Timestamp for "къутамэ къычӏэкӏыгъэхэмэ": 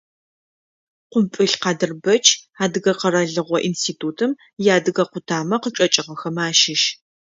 5.11-6.43